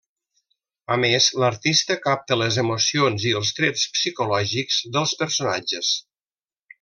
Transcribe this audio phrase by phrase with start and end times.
[0.95, 5.93] A més, l'artista capta les emocions i els trets psicològics dels personatges.